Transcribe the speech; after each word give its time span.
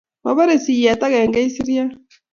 Maborei 0.23 0.59
siyeet 0.63 1.01
agenge 1.07 1.39
kisiria 1.43 1.85